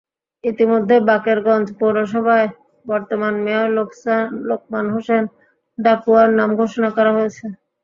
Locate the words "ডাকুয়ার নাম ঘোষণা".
5.77-6.89